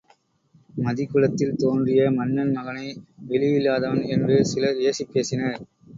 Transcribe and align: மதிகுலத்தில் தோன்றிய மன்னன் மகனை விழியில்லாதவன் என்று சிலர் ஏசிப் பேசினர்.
மதிகுலத்தில் 0.77 1.53
தோன்றிய 1.55 2.09
மன்னன் 2.11 2.51
மகனை 2.51 2.87
விழியில்லாதவன் 3.29 4.03
என்று 4.07 4.37
சிலர் 4.45 4.81
ஏசிப் 4.87 5.13
பேசினர். 5.13 5.61